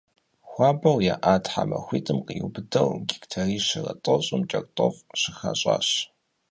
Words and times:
Хуабэу 0.49 0.97
яӏа 1.13 1.35
тхьэмахуитӏым 1.43 2.19
къриубыдэу 2.25 2.89
гектарищэрэ 3.07 3.93
тӏощӏым 4.03 4.41
кӏэртӏоф 4.49 4.95
щыхащӏащ. 5.19 5.87